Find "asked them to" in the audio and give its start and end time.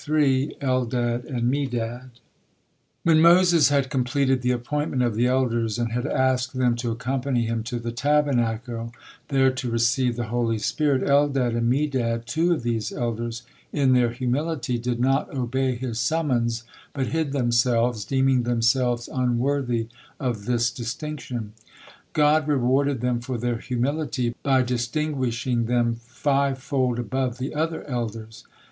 6.07-6.89